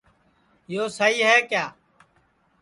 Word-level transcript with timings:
یو 0.73 0.85
سئہی 0.97 1.19
ہے 1.27 1.37
کیا 1.49 1.65